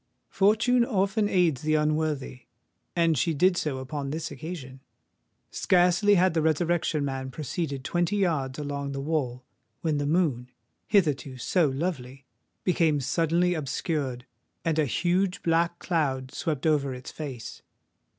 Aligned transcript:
Fortune 0.31 0.83
often 0.83 1.29
aids 1.29 1.61
the 1.61 1.75
unworthy; 1.75 2.47
and 2.95 3.15
she 3.15 3.35
did 3.35 3.55
so 3.55 3.77
upon 3.77 4.09
this 4.09 4.31
occasion. 4.31 4.79
Scarcely 5.51 6.15
had 6.15 6.33
the 6.33 6.41
Resurrection 6.41 7.05
Man 7.05 7.29
proceeded 7.29 7.83
twenty 7.83 8.15
yards 8.15 8.57
along 8.57 8.93
the 8.93 8.99
wall, 8.99 9.45
when 9.81 9.99
the 9.99 10.07
moon—hitherto 10.07 11.37
so 11.37 11.69
lovely—became 11.69 12.99
suddenly 12.99 13.53
obscured; 13.53 14.25
and 14.65 14.79
a 14.79 14.85
huge 14.85 15.43
black 15.43 15.77
cloud 15.77 16.33
swept 16.33 16.65
over 16.65 16.95
its 16.95 17.11
face. 17.11 17.61